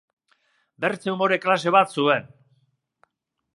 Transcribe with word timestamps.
Bertze 0.85 1.11
umore 1.17 1.37
klase 1.45 1.75
bat 1.77 1.95
zuen. 1.99 2.27